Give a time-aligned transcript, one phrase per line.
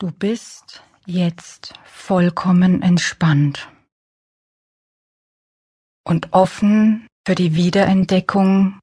[0.00, 3.68] Du bist jetzt vollkommen entspannt
[6.06, 8.78] und offen für die Wiederentdeckung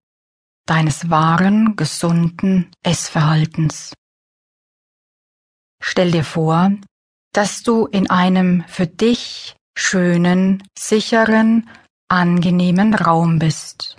[0.67, 3.93] deines wahren, gesunden Essverhaltens.
[5.81, 6.71] Stell dir vor,
[7.31, 11.69] dass du in einem für dich schönen, sicheren,
[12.09, 13.97] angenehmen Raum bist.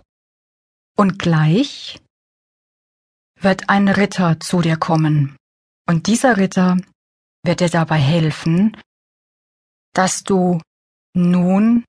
[0.98, 1.98] Und gleich
[3.40, 5.34] wird ein Ritter zu dir kommen.
[5.88, 6.76] Und dieser Ritter
[7.46, 8.76] wird dir dabei helfen,
[9.94, 10.60] dass du
[11.14, 11.84] nun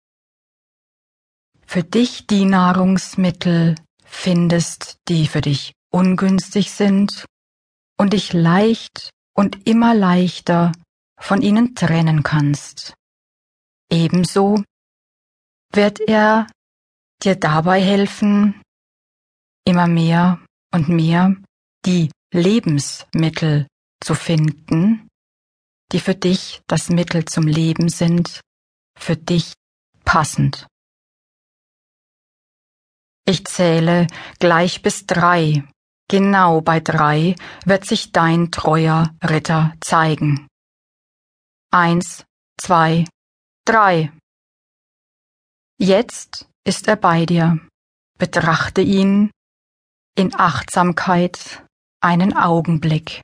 [1.66, 3.76] für dich die Nahrungsmittel
[4.06, 7.26] findest, die für dich ungünstig sind
[7.98, 10.72] und dich leicht und immer leichter
[11.20, 12.94] von ihnen trennen kannst.
[13.92, 14.64] Ebenso
[15.74, 16.48] wird er
[17.24, 18.62] dir dabei helfen,
[19.66, 20.40] immer mehr
[20.74, 21.36] und mehr
[21.86, 23.68] die Lebensmittel
[24.04, 25.07] zu finden,
[25.92, 28.42] die für dich das Mittel zum Leben sind,
[28.98, 29.54] für dich
[30.04, 30.68] passend.
[33.26, 34.08] Ich zähle
[34.40, 35.64] gleich bis drei.
[36.10, 37.36] Genau bei drei
[37.66, 40.48] wird sich dein treuer Ritter zeigen.
[41.72, 42.24] Eins,
[42.58, 43.04] zwei,
[43.66, 44.14] drei.
[45.78, 47.60] Jetzt ist er bei dir.
[48.18, 49.32] Betrachte ihn
[50.16, 51.64] in Achtsamkeit
[52.02, 53.22] einen Augenblick.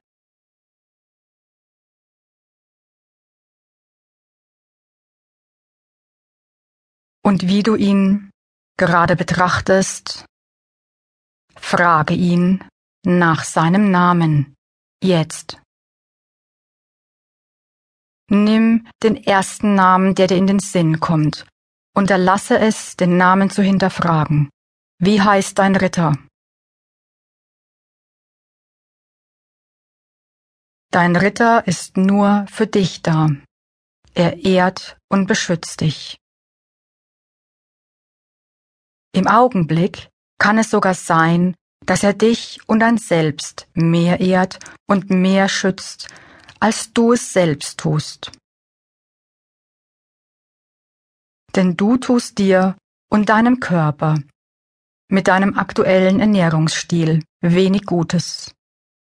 [7.25, 8.31] Und wie du ihn
[8.77, 10.25] gerade betrachtest,
[11.55, 12.63] frage ihn
[13.05, 14.55] nach seinem Namen
[15.01, 15.61] jetzt.
[18.29, 21.45] Nimm den ersten Namen, der dir in den Sinn kommt,
[21.95, 24.49] und erlasse es, den Namen zu hinterfragen.
[24.99, 26.17] Wie heißt dein Ritter?
[30.91, 33.29] Dein Ritter ist nur für dich da.
[34.13, 36.17] Er ehrt und beschützt dich.
[39.15, 40.09] Im Augenblick
[40.39, 46.09] kann es sogar sein, dass er dich und dein Selbst mehr ehrt und mehr schützt,
[46.59, 48.31] als du es selbst tust.
[51.55, 52.75] Denn du tust dir
[53.11, 54.19] und deinem Körper
[55.09, 58.51] mit deinem aktuellen Ernährungsstil wenig Gutes.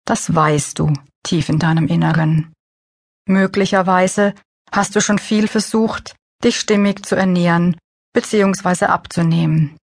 [0.06, 2.54] Das weißt du tief in deinem Inneren.
[3.26, 4.34] Möglicherweise
[4.72, 7.76] hast du schon viel versucht, dich stimmig zu ernähren
[8.14, 8.86] bzw.
[8.86, 9.77] abzunehmen.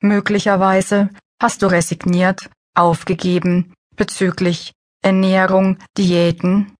[0.00, 1.10] Möglicherweise
[1.40, 4.72] hast du resigniert, aufgegeben bezüglich
[5.02, 6.74] Ernährung, Diäten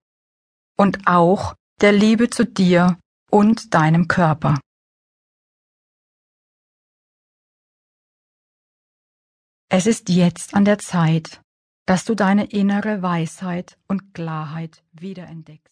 [0.77, 2.99] und auch der Liebe zu dir
[3.31, 4.59] und deinem Körper.
[9.71, 11.41] Es ist jetzt an der Zeit,
[11.87, 15.67] dass du deine innere Weisheit und Klarheit wiederentdeckst.